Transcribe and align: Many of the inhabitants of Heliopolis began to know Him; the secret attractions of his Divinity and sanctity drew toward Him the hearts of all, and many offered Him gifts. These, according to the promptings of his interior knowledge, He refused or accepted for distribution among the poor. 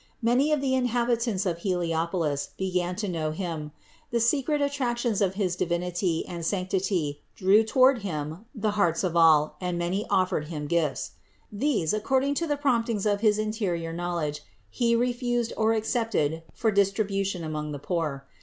Many 0.23 0.51
of 0.51 0.61
the 0.61 0.73
inhabitants 0.73 1.45
of 1.45 1.59
Heliopolis 1.59 2.49
began 2.57 2.95
to 2.95 3.07
know 3.07 3.29
Him; 3.29 3.71
the 4.09 4.19
secret 4.19 4.59
attractions 4.59 5.21
of 5.21 5.35
his 5.35 5.55
Divinity 5.55 6.25
and 6.27 6.43
sanctity 6.43 7.21
drew 7.35 7.63
toward 7.63 7.99
Him 7.99 8.45
the 8.55 8.71
hearts 8.71 9.03
of 9.03 9.15
all, 9.15 9.57
and 9.61 9.77
many 9.77 10.07
offered 10.09 10.47
Him 10.47 10.65
gifts. 10.65 11.11
These, 11.51 11.93
according 11.93 12.33
to 12.41 12.47
the 12.47 12.57
promptings 12.57 13.05
of 13.05 13.21
his 13.21 13.37
interior 13.37 13.93
knowledge, 13.93 14.41
He 14.71 14.95
refused 14.95 15.53
or 15.55 15.73
accepted 15.73 16.41
for 16.51 16.71
distribution 16.71 17.43
among 17.43 17.71
the 17.71 17.77
poor. 17.77 18.25